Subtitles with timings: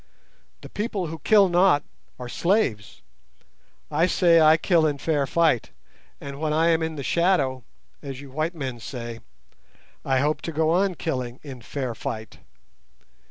[0.61, 1.83] The people who kill not
[2.17, 3.03] are slaves.
[3.91, 5.69] I say I kill in fair fight;
[6.19, 7.63] and when I am 'in the shadow',
[8.01, 9.19] as you white men say,
[10.03, 12.39] I hope to go on killing in fair fight.